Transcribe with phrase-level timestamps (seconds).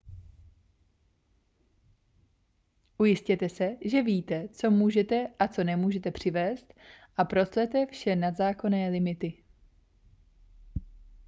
[2.97, 6.73] ujistěte se že víte co můžete a co nemůžete přivézt
[7.17, 9.43] a proclete vše nad zákonné limity